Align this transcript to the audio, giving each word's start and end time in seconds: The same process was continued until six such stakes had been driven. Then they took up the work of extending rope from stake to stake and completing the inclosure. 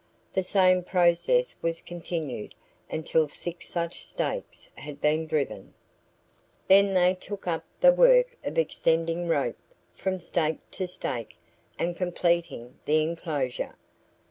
The 0.33 0.41
same 0.41 0.81
process 0.81 1.55
was 1.61 1.83
continued 1.83 2.55
until 2.89 3.29
six 3.29 3.69
such 3.69 4.03
stakes 4.03 4.67
had 4.73 4.99
been 4.99 5.27
driven. 5.27 5.75
Then 6.67 6.95
they 6.95 7.13
took 7.13 7.45
up 7.45 7.65
the 7.81 7.91
work 7.93 8.35
of 8.43 8.57
extending 8.57 9.27
rope 9.27 9.59
from 9.93 10.19
stake 10.19 10.57
to 10.71 10.87
stake 10.87 11.37
and 11.77 11.95
completing 11.95 12.79
the 12.85 13.03
inclosure. 13.03 13.75